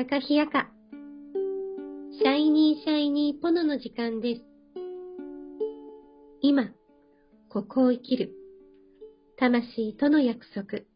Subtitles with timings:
[0.00, 0.70] アロハ、カカヒヤカ、
[2.18, 4.42] シャイニーシャイニーポノの時間です。
[6.40, 6.70] 今、
[7.50, 8.32] ここを生きる、
[9.36, 10.89] 魂との約束。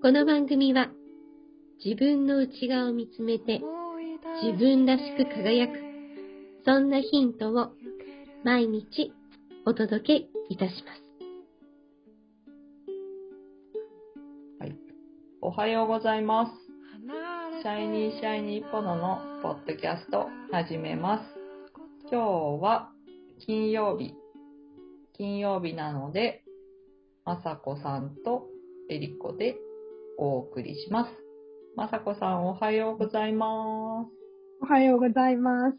[0.00, 0.90] この番組は、
[1.84, 3.60] 自分の内側を見つめて、
[4.44, 5.72] 自分らしく輝く、
[6.64, 7.72] そんなヒントを
[8.44, 9.12] 毎日
[9.66, 11.02] お届けいたします。
[14.60, 14.76] はい。
[15.40, 16.52] おはようございます。
[17.60, 21.24] シャイニーシャイニーポノのポッドキャスト始めます。
[22.08, 22.92] 今日は
[23.44, 24.14] 金曜日。
[25.16, 26.44] 金曜日なので、
[27.24, 28.46] まさこさんと
[28.88, 29.56] えりこで
[30.20, 31.10] お送りします。
[31.76, 34.10] まさこさんおはようございます。
[34.60, 35.78] おはようございます。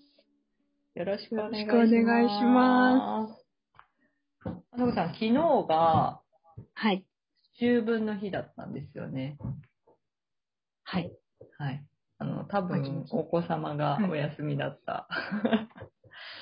[0.95, 1.75] よろしくお願いします。
[1.75, 3.45] よろしくお願いします。
[4.45, 5.33] まさこさん、昨日
[5.67, 6.21] が
[6.73, 7.05] はい。
[7.57, 9.37] 秋分の日だったんですよね。
[10.83, 11.11] はい。
[11.57, 11.83] はい。
[12.19, 15.09] あの、多分、お子様がお休みだった。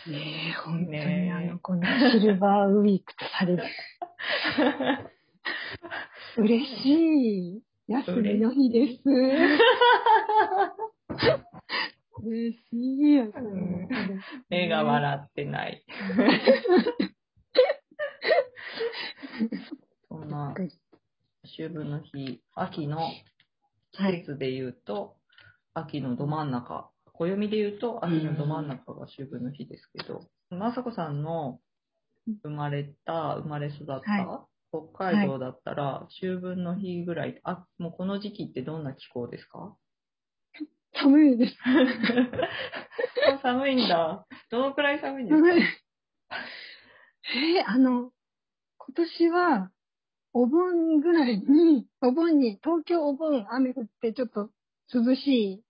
[0.06, 1.82] ねえ、本当に、あの、この
[2.12, 3.64] シルバーウィークとされる。
[6.38, 7.67] 嬉しい。
[7.88, 9.02] 休みの日です。
[12.22, 13.52] 嬉しい休みの
[13.88, 14.24] 日です。
[14.50, 15.86] 目が笑ってない。
[20.10, 20.54] そんな、
[21.44, 23.00] 秋分の日、秋の
[23.92, 25.16] 季節で言うと、
[25.74, 31.62] 秋のど真ん中、暦で言うと、秋のど真ん中が秋分の日ですけど、まさこさんの
[32.44, 33.94] 生まれた、生まれ育った、
[34.26, 39.76] は北海道だったら、秋分の日ぐらい、あ、もうこの時期ってどんな気候ですか？
[40.94, 41.56] 寒いです。
[41.64, 44.26] あ 寒いんだ。
[44.50, 45.42] どのくらい寒いんです。
[45.42, 45.48] か？
[47.36, 48.12] えーあの、
[48.78, 49.72] 今年は、
[50.34, 54.50] お盆ぐらいに、お盆に、東京お盆雨降ってちょっと
[54.94, 55.64] 涼しい。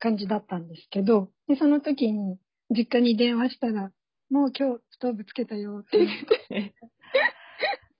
[0.00, 2.38] 感じだったんですけど、で、その時に
[2.70, 3.92] 実家に電話したら、
[4.30, 6.10] もう今日ストーブつけたよって言っ
[6.48, 6.74] て、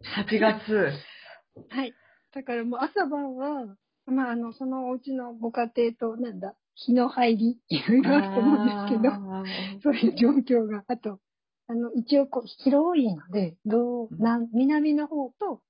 [0.04, 0.92] 8月。
[1.70, 1.94] はい。
[2.32, 3.76] だからもう朝晩は、
[4.06, 9.14] まああの、そのお家のご家庭と、なんだ、日の入り、いろいろあると思うんですけど、
[9.82, 11.20] そういう状況が、あと、
[11.66, 15.60] あの、一応こう、広いので、どう、なん南の方と、やっ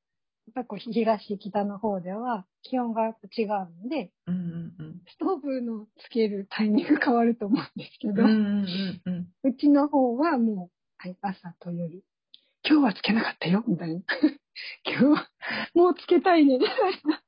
[0.55, 3.49] ぱこう、東、北の方では、気温が違う
[3.83, 5.03] ので、うんうんうん。
[5.07, 9.29] ストーブのつけるタイミング変わると思うんですけど、うんうんうんうん。
[9.43, 12.03] うちの方はもう、はい、朝と夜。
[12.69, 14.03] 今日はつけなかったよ、みたいな。
[14.85, 15.31] 今日は、
[15.75, 17.23] もうつけたいね、みたいな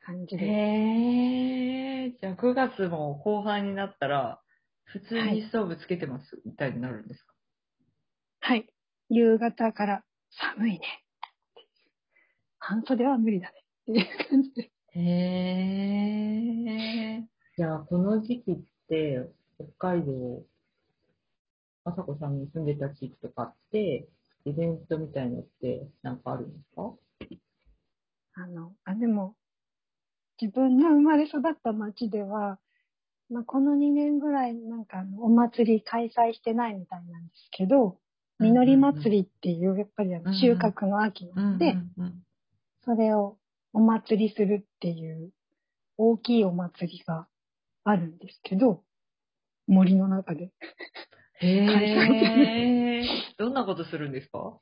[0.00, 0.44] 感じで。
[0.46, 2.10] へえ。
[2.12, 4.40] じゃあ9月も後半になったら、
[4.84, 7.34] 普通にストーブつけてます、みたいになるんですか？
[8.40, 8.66] はい。
[9.10, 11.04] 夕方から寒いね。
[12.58, 13.64] 半袖は無理だね。
[13.82, 14.70] っていう感じで。
[14.94, 15.00] へ
[17.20, 17.28] え。
[17.56, 18.58] じゃあこの時期っ
[18.88, 19.28] て、
[19.78, 20.44] 北海道、
[21.84, 24.08] あさこさんに住んでた地域とかって、
[24.48, 26.94] イベントみたいのってなんかあるんですか？
[28.34, 29.34] あの、あ、でも、
[30.40, 32.58] 自分の生まれ育った町では、
[33.30, 37.98] まあ、この2年ぐらいなんかあのお祭り開催してないみたいなんですけど、
[38.38, 41.72] 実り祭りっていう、やっぱりあの収穫の秋なので、
[42.84, 43.36] それを
[43.72, 45.32] お祭りするっていう
[45.98, 47.26] 大きいお祭りが
[47.84, 48.82] あるんですけど、
[49.66, 50.52] 森の中で。
[51.40, 53.06] へえ。
[53.38, 54.58] どんなことするんですか？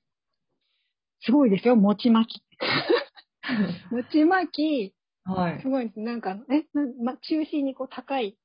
[1.21, 2.43] すごいですよ、餅巻き。
[3.91, 4.95] 餅巻き、
[5.25, 5.69] はいす。
[5.69, 6.01] ごいです。
[6.01, 8.37] なんか、え、なま、中心にこう高い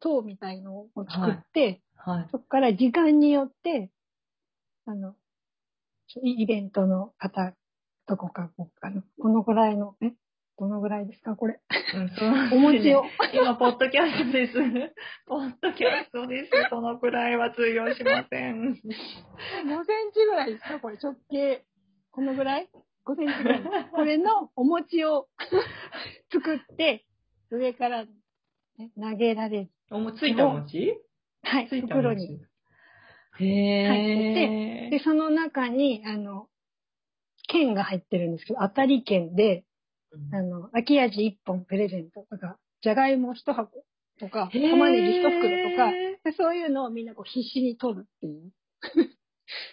[0.00, 2.28] 塔みたいのを作って、はい。
[2.30, 3.90] そこから時間によって、
[4.84, 5.14] あの、
[6.22, 7.54] イイベントの方、
[8.06, 10.12] どこかの、このぐらいの、え、
[10.58, 11.60] どのぐらいですか、これ。
[11.94, 13.04] うんそう お餅を。
[13.34, 14.54] 今、ポッドキャストです。
[15.26, 16.50] ポッドキャストです。
[16.70, 18.72] このくらいは通用しません。
[18.72, 21.62] 5センチぐらいですかこれ直径。
[22.10, 22.68] このぐらい
[23.04, 23.88] ?5 センチぐらい。
[23.90, 25.28] これのお餅を
[26.32, 27.04] 作って、
[27.50, 29.70] 上から、ね、投げられる。
[29.90, 30.94] おもついたお餅？
[31.42, 32.40] はい、ついた袋に。
[33.38, 34.90] へ入え。
[34.90, 36.48] で、その中に、あの、
[37.48, 39.65] 券が入ってるんですけど、当たり券で、うん
[40.32, 43.84] あの、秋味1本プレゼントとか、じゃがいも1箱
[44.18, 45.90] とか、玉ねぎ1袋とか、
[46.24, 48.52] でそういうのをみんなこう必死に撮るっていう。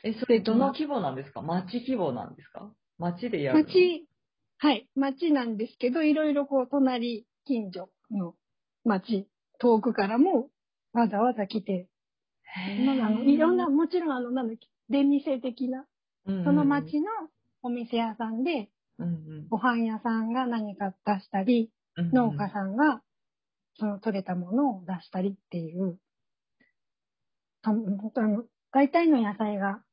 [0.04, 1.42] え、それどの規模なんですか？
[1.42, 2.72] 町規模なんですか？
[3.00, 3.66] 町でやるの？
[3.66, 4.08] 町、
[4.60, 8.36] はい、町なんですけど、いろいろこう、隣、近所の
[8.86, 9.28] 町、
[9.60, 10.50] 遠くからも
[10.94, 11.88] わざわざ来て、
[12.56, 15.86] ああのいろんな、もちろんあの、なんだっけ、出店的な、
[16.28, 16.44] うん。
[16.46, 17.08] その町の
[17.64, 18.70] お店屋さんで、
[19.00, 23.02] うんご飯屋さんが何か出したり、うん農家さんが
[23.76, 25.98] その取れたものを出したりっていう、
[27.62, 28.12] あの、
[28.72, 29.84] 大体の野菜が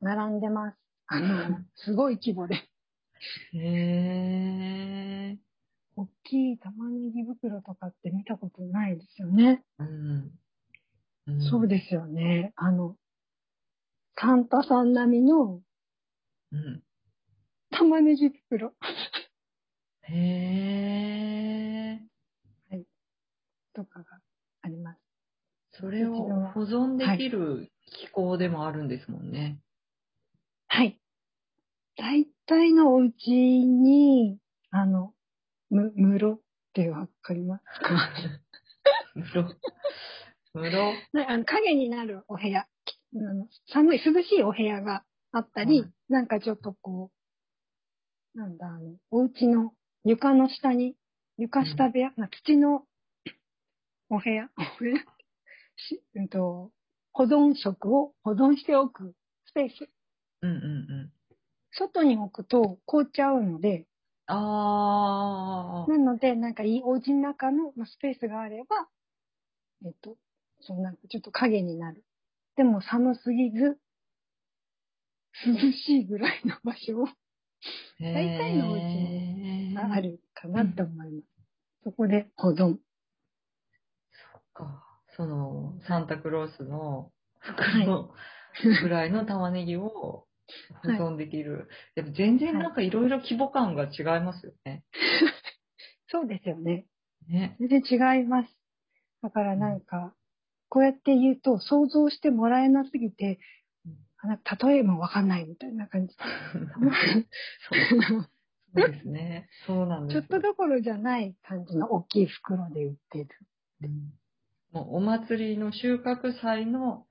[0.00, 0.76] 並んでます。
[1.06, 2.56] あの、 すごい規模で。
[3.52, 3.58] へ
[5.32, 5.38] え。
[5.96, 9.64] 大きい玉ねぎ袋とかって見たことないですよね。
[9.78, 10.32] うん。
[11.40, 12.52] そうですよね。
[12.56, 12.96] あの、
[14.16, 15.60] サンタさん並みの
[16.52, 16.82] うん。
[17.78, 18.72] 玉ねぎ袋
[20.08, 20.14] へ
[22.72, 22.76] え。
[23.74, 24.06] とかが
[24.62, 25.00] あります。
[25.72, 26.14] それを
[26.54, 29.60] 保存できる機構でもあるんですもんね。
[30.68, 30.98] はい。
[31.96, 34.38] 大体のお家に、
[34.70, 35.12] あの、
[35.70, 36.40] む、室っ
[36.72, 38.10] てわかりますか？
[39.16, 39.44] 室。
[40.54, 40.70] 室？
[41.12, 42.66] ねあの影になるお部屋、あ
[43.12, 47.15] の寒い、涼しいお部屋があったり、はいなんかちょっとこう、
[48.36, 49.72] なんだ、あの、お家の
[50.04, 50.94] 床の下に、
[51.38, 52.84] 床下部屋、な土の
[54.10, 54.98] お部屋、お部屋
[55.76, 56.70] しうんと、
[57.12, 59.14] 保存食を保存しておく
[59.46, 59.88] スペース。
[60.42, 61.12] うんうんうん。
[61.72, 63.86] 外に置くと凍っちゃうので、
[64.26, 65.90] ああ。
[65.90, 68.86] なので、なんかいいお家の中のまあスペースがあれば、
[69.86, 70.14] えっと、
[70.60, 72.04] そうなんかちょっと影になる。
[72.56, 73.78] でも寒すぎず、
[75.46, 77.08] 涼しいぐらいの場所を
[78.00, 80.00] 大体のお家にがあ。
[80.00, 81.24] るかなと思います。
[81.84, 82.56] そこで保存。
[82.56, 82.72] そ
[84.38, 84.82] っか。
[85.16, 87.10] その、サンタクロースの
[87.40, 87.84] はい
[88.56, 90.26] 袋ぐらいの玉ねぎを保
[90.84, 91.68] 存できる。
[91.94, 94.84] やっぱ全然なんかいろいろ規模感が違いますよね。
[96.08, 96.86] そうですよね。
[97.28, 97.56] ね。
[97.60, 98.58] 全然違います。
[99.22, 100.14] だからなんか、
[100.68, 103.38] こうやって言うと想像してもらえなすぎて
[104.26, 106.14] なんか例えもわかんないみたいな感じ。
[106.14, 108.28] そう
[108.74, 109.48] そうですね。
[109.66, 113.28] そうなんですよちょっとどころじゃない感じの大きい袋で売ってる。
[113.82, 114.12] うん
[114.72, 117.06] もうお祭りの収穫祭の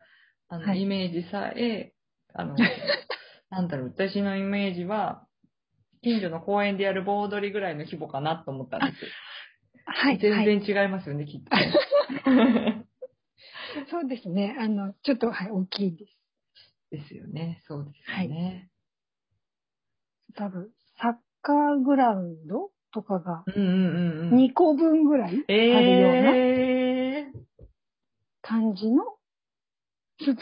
[0.49, 1.93] あの、はいイメージさえ、
[2.33, 2.55] あの、
[3.49, 5.25] なんだろう、私のイメージは、
[6.03, 9.05] 近所の公園でやる盆踊りぐらいの規模かなと思ったんです。
[9.85, 10.19] はい。
[10.19, 11.73] 全はい然違いますよね、きっとね。
[13.89, 14.55] そうですね。
[14.59, 16.11] あの、ちょっと、はい、大きいです。
[16.97, 17.61] ですよね。
[17.67, 18.69] そうですよね。
[20.35, 20.69] 多分、
[20.99, 24.37] サッカーグラウンドとかがうんうんうんうん。
[24.37, 25.69] 2個分ぐらいある
[25.99, 27.65] ようなえー、
[28.41, 29.03] 感じの
[30.19, 30.35] スペー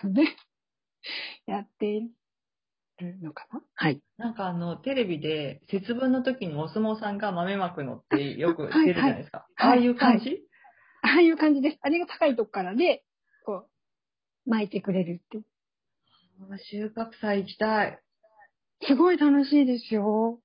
[0.00, 0.22] スで
[1.46, 2.00] やってい
[2.98, 3.62] るのかな？
[3.74, 4.00] はい。
[4.16, 9.46] なんかあの、テレビで節分の時にお相撲さんが豆まくのってよく出るじゃないですか。
[9.56, 10.42] はいはいああいう感じ、
[11.02, 11.78] ああいう感じです。
[11.82, 13.04] あれが高いとこからで、
[13.44, 13.68] こ
[14.46, 15.44] う、巻いてくれるっていう。
[16.50, 17.98] あ収穫祭行きたい。
[18.86, 20.40] すごい楽しいですよ。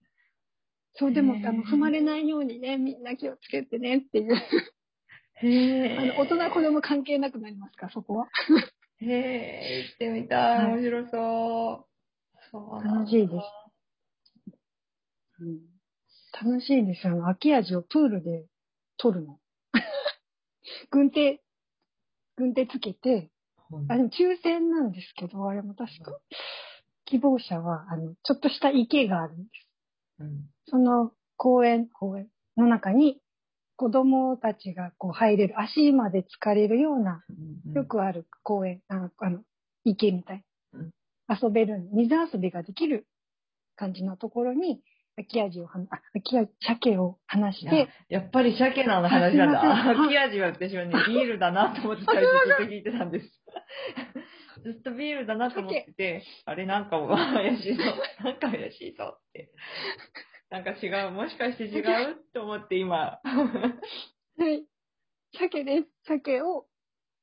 [0.95, 4.35] そう、でも、あの、踏まれないようにね、みんな気をつけてねっていう。
[5.35, 5.95] へえ。
[5.99, 8.27] あの、大人子供関係なくなりますか、そこは？
[9.01, 10.57] へえ、行ってみたい。
[10.57, 11.87] はい面白そ
[12.33, 12.39] う。
[12.51, 14.55] そうなんだ楽しいです。
[15.41, 15.45] う
[16.47, 17.13] ん、楽しいですよ。
[17.13, 18.45] あの、空き味をプールで
[18.97, 19.39] 取るの。
[20.91, 21.41] 軍手、
[22.37, 23.29] 軍手つけて、うん
[23.89, 26.17] あ、でも抽選なんですけど、あれも確か、
[27.05, 29.67] 希望者は、あの、ちょっとした池があるんです。
[30.19, 33.19] うんその公園、公園の中に、
[33.75, 39.41] 子供たちがこう入れる、足まで浸かれるような、うんよくある公園、あの、あの
[39.83, 40.43] 池みたい
[40.73, 40.91] うん。
[41.29, 43.05] 遊べる、水遊びができる
[43.75, 44.81] 感じのところに、
[45.15, 49.89] 空き味をは、あ、空き味、鮭を離して、やっぱり鮭の話なんだ。
[49.91, 53.27] 秋味は私はね、ビールだなと思って最初ずっと聞いてたんです。
[54.63, 57.83] ずっとビールだなと思ってて、あれなんか 怪しいぞ、
[58.23, 59.51] なんか怪しいぞって。
[60.49, 61.79] なんか違う、もしかして違
[62.11, 62.15] う？
[62.33, 63.19] と思って今。
[63.23, 64.65] はい。
[65.37, 65.87] 鮭です。
[66.07, 66.65] 鮭を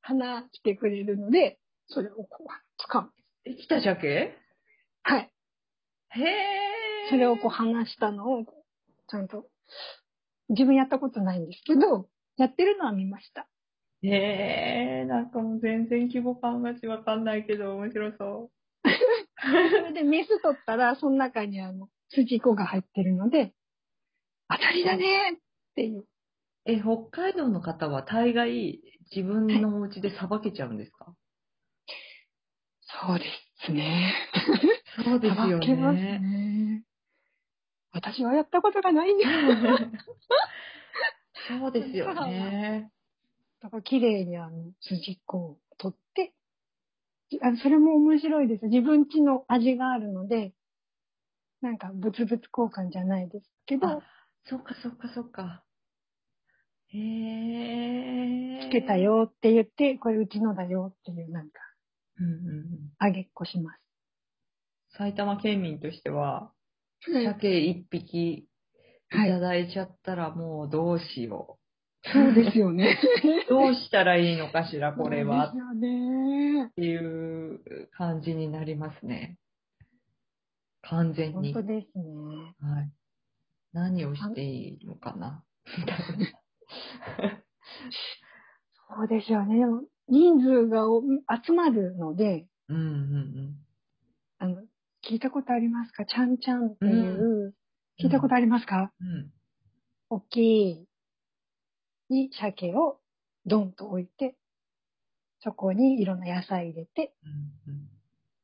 [0.01, 1.59] 離してくれるので、
[1.89, 3.13] それをこう、掴む。
[3.45, 4.35] 生きた鮭？
[5.03, 5.33] はい。
[6.11, 6.82] へえ。
[7.13, 8.45] それをこう離したのを、
[9.11, 9.45] ちゃんと、
[10.49, 13.47] 自分やったことないんですけど、やってるのは見ました。
[14.03, 18.51] へえ、なんかもう全然規模感がわかんないけど面白そ
[18.83, 23.53] それでメス取ったら、その中にあの、筋子が入ってるので、
[24.49, 26.07] 当たりだねっていう。
[26.65, 28.81] え、北海道の方は大概
[29.15, 31.15] 自分のお家でさばけちゃうんですか、
[32.81, 33.27] そうで
[33.67, 34.15] すね。
[35.05, 36.85] そうですよすね。
[37.95, 38.01] ね。
[38.01, 39.31] 私はやったことがないんです。
[41.49, 42.91] そうですよね。
[43.61, 46.35] だから綺麗にあの、筋っこを取って、
[47.41, 48.67] あのそれも面白いです。
[48.67, 50.53] 自分家の味があるので、
[51.61, 54.01] なんか物々交換じゃないですけどあ、
[54.45, 55.65] そっかそっかそっか。
[56.89, 58.69] へえ。
[58.69, 58.99] つけた。
[58.99, 61.61] よって言って、これうちのだよっていうなんか、
[62.19, 62.93] うんうんうん。
[62.99, 63.81] あげっこします。
[64.99, 66.62] 埼玉県民としては、はい
[67.07, 68.49] 鮭一匹い
[69.11, 71.59] はいただいちゃったらもうどうしよ
[72.05, 72.99] そうですよね。
[73.47, 73.49] う。
[73.49, 75.53] どうしたらいいのかしら、これは。
[75.53, 76.65] そうですよね。
[76.67, 79.39] っていう感じになりますね。
[80.83, 81.53] 完全に。
[81.53, 82.05] 本当ですね。
[82.59, 82.91] はい。
[83.73, 85.45] 何をしていいのかな
[85.79, 86.05] みたいな。
[88.97, 89.65] そうですよね。
[90.09, 91.03] 人数がお
[91.45, 93.53] 集まるので、うんうんあの、
[95.13, 96.07] 聞いたことありますか？
[96.07, 97.53] ちゃんちゃんっていう、
[98.03, 99.09] 聞いたことありますか、うん。
[99.09, 99.33] うん。
[100.09, 100.37] 大き
[100.71, 100.87] い
[102.09, 102.99] に鮭を
[103.45, 104.37] ドンと置いて、
[105.41, 107.13] そこにいろんな野菜入れて、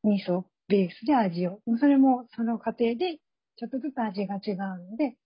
[0.05, 1.61] 味噌ベースで味を。
[1.81, 3.17] それもその過程で
[3.57, 4.57] ちょっとずつ味が違う
[4.91, 5.17] ので、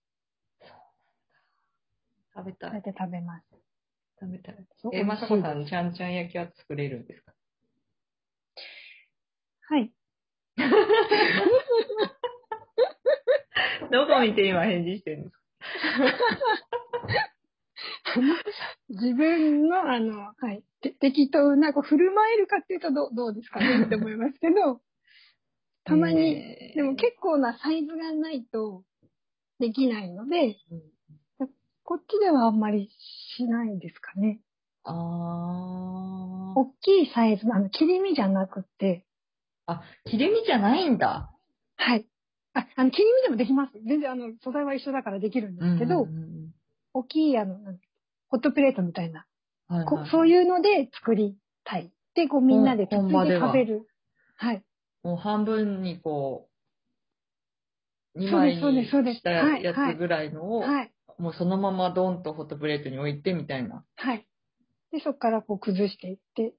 [2.33, 2.69] 食べたい。
[2.69, 3.45] そうやって食べます。
[4.21, 4.55] 食べたい。
[4.93, 7.33] え、まさこさん、ちゃんちゃん焼きは作れるんですか？
[9.67, 9.91] はい。
[13.91, 15.43] どこ見て今返事してるんですか
[18.89, 23.83] 自分の、あの、はい、て適当な、こう、振る舞えるかっていうとどうどうですかね？
[23.85, 24.81] って思いますけど、
[25.85, 28.83] たまに、えーでも結構なサイズがないと
[29.59, 30.81] できないので、うん
[31.85, 32.89] こっちではあんまり
[33.35, 34.39] しないですかね。
[34.85, 36.57] あー。
[36.57, 39.05] 大きいサイズの、あの、切り身じゃなくって、
[39.65, 41.31] あ、切り身じゃないんだ。
[41.75, 42.05] はい。
[42.53, 43.71] あ、あの、切り身でもできます。
[43.85, 46.33] 全然あの、素材は一緒だからできるんですけど、うんうんうん
[46.95, 47.55] 大きいあの、
[48.29, 49.25] ホットプレートみたいな、
[49.67, 51.91] はいはいこそういうので作りたい。
[52.13, 53.87] で、こうみんなでつつい食べる。
[54.35, 54.63] はい。
[55.01, 56.49] もう半分にこ
[58.15, 60.93] う、2そう枚にしたはいやつぐらいのを、はい。
[61.17, 63.83] もうそのままドンとホットプレートに置いてみたいな。
[63.95, 64.27] はい。
[64.91, 66.53] で、そこからこう崩していって。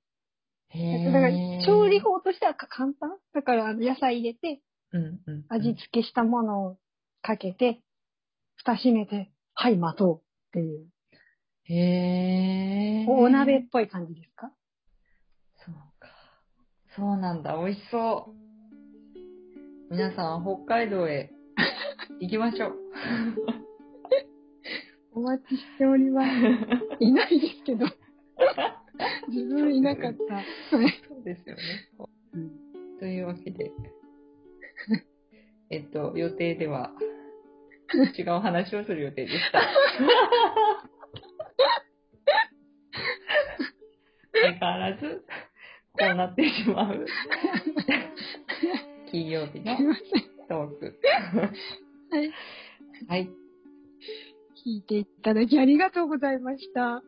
[0.70, 1.30] へだから、
[1.66, 4.60] 調理法としてはか簡単だから、あの、野菜入れて、
[4.92, 5.44] うんうん。
[5.48, 6.78] 味付けしたものを
[7.22, 7.80] かけて、
[8.56, 10.20] 蓋閉めて、はい、待とうっ
[10.52, 10.86] ていう。
[11.66, 13.10] へー。
[13.10, 14.52] お鍋っぽい感じですか？
[15.64, 16.08] そうか。
[16.96, 17.56] そうなんだ。
[17.56, 18.34] 美味しそう。
[19.90, 21.30] 皆さん、北海道へ
[22.20, 22.74] 行きましょう。
[25.16, 26.28] お待ちしております。
[27.00, 27.86] いないですけど。
[29.28, 30.34] 自分いなかった。
[30.34, 30.46] はい。
[31.08, 31.62] そうですよね。
[32.34, 32.64] うん
[32.98, 33.72] というわけで、
[35.70, 36.92] えっと、予定では、
[38.16, 39.60] 違う話をする予定でした。
[44.32, 45.24] 相変わらず、
[45.92, 47.06] こうなってしまう、
[49.12, 49.76] 金曜日の。
[50.48, 50.98] トーク。
[52.10, 52.32] はい。
[53.08, 53.28] はい。
[54.64, 57.02] 聞いていただきありがとうございました。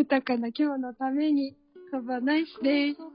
[0.00, 1.54] 豊かな今日のために、
[1.92, 3.09] ハバナイスです。